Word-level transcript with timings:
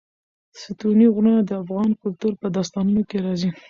ستوني 0.61 1.07
غرونه 1.15 1.41
د 1.43 1.51
افغان 1.63 1.89
کلتور 2.01 2.33
په 2.41 2.47
داستانونو 2.55 3.01
کې 3.09 3.17
راځي. 3.25 3.49